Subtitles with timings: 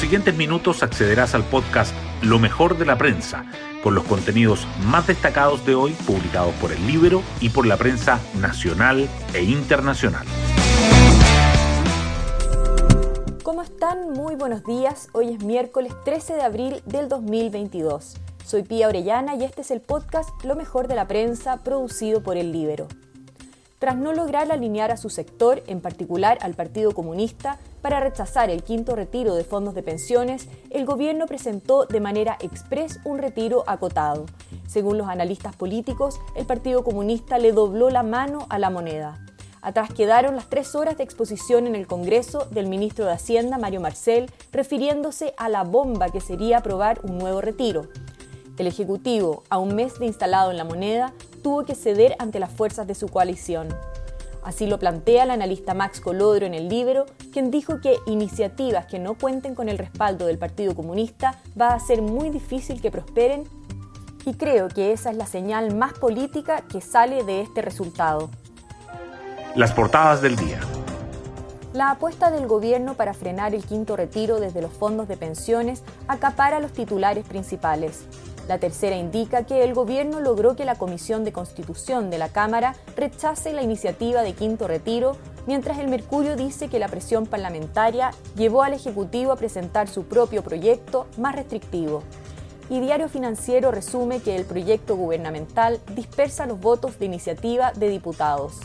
[0.00, 3.44] siguientes minutos accederás al podcast Lo mejor de la prensa,
[3.82, 8.18] con los contenidos más destacados de hoy publicados por el libro y por la prensa
[8.40, 10.26] nacional e internacional.
[13.42, 14.14] ¿Cómo están?
[14.14, 15.08] Muy buenos días.
[15.12, 18.16] Hoy es miércoles 13 de abril del 2022.
[18.46, 22.38] Soy Pía Orellana y este es el podcast Lo mejor de la prensa producido por
[22.38, 22.88] el Libero.
[23.78, 28.62] Tras no lograr alinear a su sector, en particular al Partido Comunista, para rechazar el
[28.62, 34.26] quinto retiro de fondos de pensiones, el gobierno presentó de manera express un retiro acotado.
[34.66, 39.18] Según los analistas políticos, el Partido Comunista le dobló la mano a la moneda.
[39.62, 43.80] Atrás quedaron las tres horas de exposición en el Congreso del ministro de Hacienda, Mario
[43.80, 47.88] Marcel, refiriéndose a la bomba que sería aprobar un nuevo retiro.
[48.58, 51.12] El Ejecutivo, a un mes de instalado en la moneda,
[51.42, 53.68] tuvo que ceder ante las fuerzas de su coalición.
[54.42, 58.98] Así lo plantea el analista Max Colodro en el Libro, quien dijo que iniciativas que
[58.98, 63.44] no cuenten con el respaldo del Partido Comunista va a ser muy difícil que prosperen
[64.24, 68.30] y creo que esa es la señal más política que sale de este resultado.
[69.54, 70.60] Las portadas del día.
[71.72, 76.58] La apuesta del gobierno para frenar el quinto retiro desde los fondos de pensiones acapara
[76.58, 78.00] los titulares principales.
[78.48, 82.74] La tercera indica que el gobierno logró que la Comisión de Constitución de la Cámara
[82.96, 88.64] rechace la iniciativa de quinto retiro, mientras el Mercurio dice que la presión parlamentaria llevó
[88.64, 92.02] al Ejecutivo a presentar su propio proyecto más restrictivo.
[92.68, 98.58] Y Diario Financiero resume que el proyecto gubernamental dispersa los votos de iniciativa de diputados.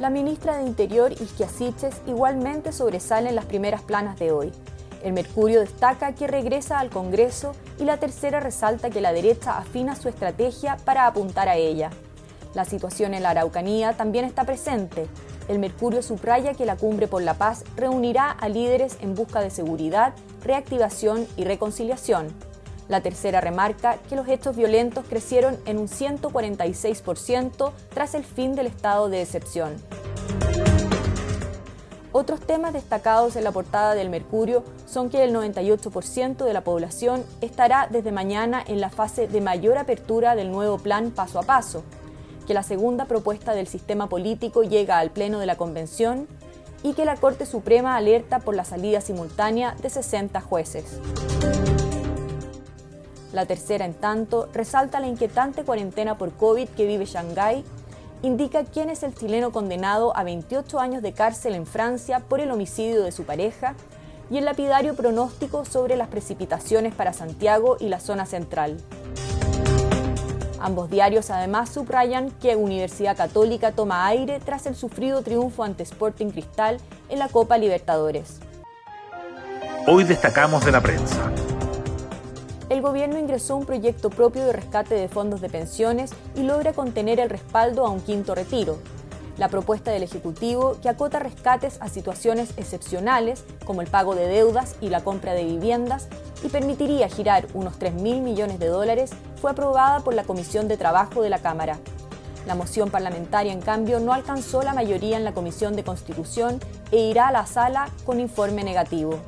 [0.00, 4.50] La ministra de Interior, Isquia Siches, igualmente sobresale en las primeras planas de hoy.
[5.04, 9.94] El Mercurio destaca que regresa al Congreso y la tercera resalta que la derecha afina
[9.94, 11.90] su estrategia para apuntar a ella.
[12.54, 15.06] La situación en la Araucanía también está presente.
[15.46, 19.50] El Mercurio subraya que la Cumbre por la Paz reunirá a líderes en busca de
[19.50, 22.34] seguridad, reactivación y reconciliación.
[22.88, 28.66] La tercera remarca que los hechos violentos crecieron en un 146% tras el fin del
[28.66, 29.74] estado de excepción.
[32.16, 37.24] Otros temas destacados en la portada del Mercurio son que el 98% de la población
[37.40, 41.82] estará desde mañana en la fase de mayor apertura del nuevo plan paso a paso,
[42.46, 46.28] que la segunda propuesta del sistema político llega al Pleno de la Convención
[46.84, 51.00] y que la Corte Suprema alerta por la salida simultánea de 60 jueces.
[53.34, 57.64] La tercera, en tanto, resalta la inquietante cuarentena por COVID que vive Shanghái
[58.22, 62.52] indica quién es el chileno condenado a 28 años de cárcel en Francia por el
[62.52, 63.74] homicidio de su pareja
[64.30, 68.76] y el lapidario pronóstico sobre las precipitaciones para Santiago y la zona central.
[70.60, 76.30] Ambos diarios además subrayan que Universidad Católica toma aire tras el sufrido triunfo ante Sporting
[76.30, 76.78] Cristal
[77.08, 78.38] en la Copa Libertadores.
[79.88, 81.32] Hoy destacamos de la prensa
[82.70, 87.20] el gobierno ingresó un proyecto propio de rescate de fondos de pensiones y logra contener
[87.20, 88.78] el respaldo a un quinto retiro.
[89.36, 94.76] La propuesta del Ejecutivo, que acota rescates a situaciones excepcionales, como el pago de deudas
[94.80, 96.08] y la compra de viviendas,
[96.44, 99.10] y permitiría girar unos 3.000 millones de dólares,
[99.40, 101.78] fue aprobada por la Comisión de Trabajo de la Cámara.
[102.46, 106.60] La moción parlamentaria, en cambio, no alcanzó la mayoría en la Comisión de Constitución
[106.92, 109.18] e irá a la sala con informe negativo.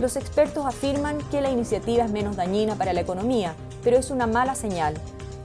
[0.00, 4.28] Los expertos afirman que la iniciativa es menos dañina para la economía, pero es una
[4.28, 4.94] mala señal.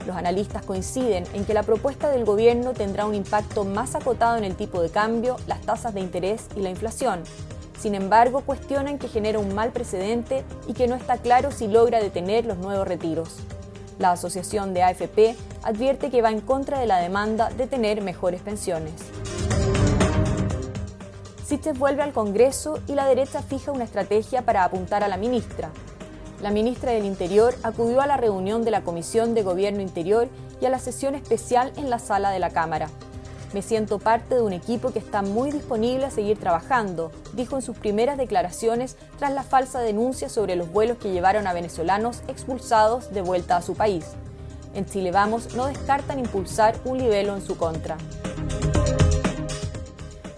[0.05, 4.43] Los analistas coinciden en que la propuesta del gobierno tendrá un impacto más acotado en
[4.43, 7.23] el tipo de cambio, las tasas de interés y la inflación.
[7.79, 11.99] Sin embargo, cuestionan que genera un mal precedente y que no está claro si logra
[11.99, 13.37] detener los nuevos retiros.
[13.97, 18.41] La asociación de AFP advierte que va en contra de la demanda de tener mejores
[18.41, 18.93] pensiones.
[21.45, 25.71] Siches vuelve al Congreso y la derecha fija una estrategia para apuntar a la ministra.
[26.41, 30.29] La ministra del Interior acudió a la reunión de la Comisión de Gobierno Interior
[30.61, 32.89] y a la sesión especial en la sala de la Cámara.
[33.53, 37.61] Me siento parte de un equipo que está muy disponible a seguir trabajando, dijo en
[37.61, 43.13] sus primeras declaraciones tras la falsa denuncia sobre los vuelos que llevaron a venezolanos expulsados
[43.13, 44.05] de vuelta a su país.
[44.73, 47.97] En Chile Vamos no descartan impulsar un libelo en su contra.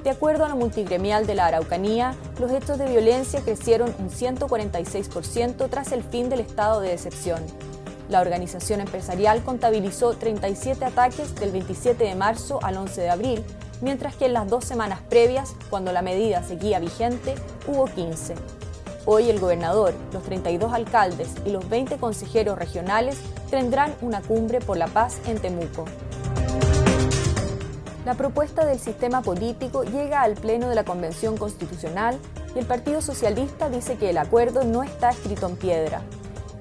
[0.06, 5.68] De acuerdo a la multigremial de la Araucanía, los hechos de violencia crecieron un 146%
[5.68, 7.42] tras el fin del estado de excepción.
[8.08, 13.44] La organización empresarial contabilizó 37 ataques del 27 de marzo al 11 de abril,
[13.82, 17.34] mientras que en las dos semanas previas, cuando la medida seguía vigente,
[17.66, 18.36] hubo 15.
[19.08, 23.18] Hoy el gobernador, los 32 alcaldes y los 20 consejeros regionales
[23.50, 25.86] tendrán una cumbre por la paz en Temuco.
[28.06, 32.20] La propuesta del sistema político llega al Pleno de la Convención Constitucional
[32.56, 36.04] y el Partido Socialista dice que el acuerdo no está escrito en piedra.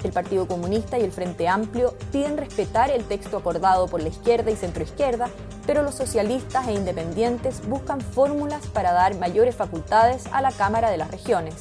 [0.03, 4.51] El Partido Comunista y el Frente Amplio piden respetar el texto acordado por la izquierda
[4.51, 5.29] y centroizquierda,
[5.67, 10.97] pero los socialistas e independientes buscan fórmulas para dar mayores facultades a la Cámara de
[10.97, 11.57] las Regiones.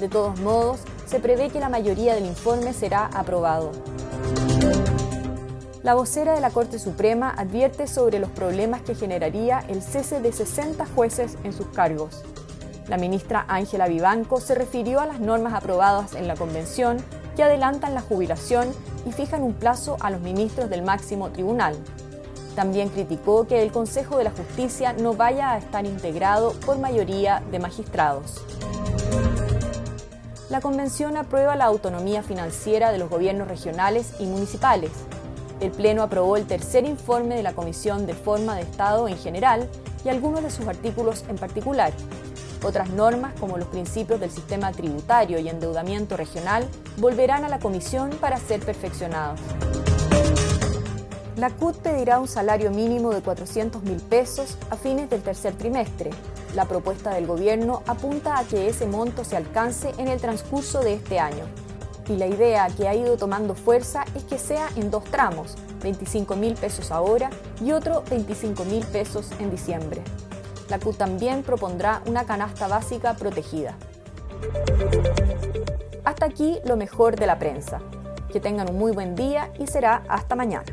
[0.00, 3.70] De todos modos, se prevé que la mayoría del informe será aprobado.
[5.82, 10.30] La vocera de la Corte Suprema advierte sobre los problemas que generaría el cese de
[10.30, 12.22] 60 jueces en sus cargos.
[12.86, 16.98] La ministra Ángela Vivanco se refirió a las normas aprobadas en la Convención
[17.34, 18.68] que adelantan la jubilación
[19.06, 21.74] y fijan un plazo a los ministros del máximo tribunal.
[22.54, 27.42] También criticó que el Consejo de la Justicia no vaya a estar integrado por mayoría
[27.50, 28.44] de magistrados.
[30.50, 34.90] La Convención aprueba la autonomía financiera de los gobiernos regionales y municipales.
[35.60, 39.68] El Pleno aprobó el tercer informe de la Comisión de Forma de Estado en general
[40.04, 41.92] y algunos de sus artículos en particular,
[42.62, 46.68] otras normas, como los principios del sistema tributario y endeudamiento regional,
[46.98, 49.40] volverán a la Comisión para ser perfeccionados.
[51.36, 56.10] La CUT pedirá un salario mínimo de 400 mil pesos a fines del tercer trimestre.
[56.54, 60.94] La propuesta del gobierno apunta a que ese monto se alcance en el transcurso de
[60.94, 61.44] este año.
[62.10, 66.36] Y la idea que ha ido tomando fuerza es que sea en dos tramos, 25
[66.36, 67.30] mil pesos ahora
[67.64, 70.02] y otro 25 mil pesos en diciembre
[70.70, 73.74] la CUT también propondrá una canasta básica protegida.
[76.04, 77.80] Hasta aquí lo mejor de la prensa.
[78.32, 80.64] Que tengan un muy buen día y será hasta mañana.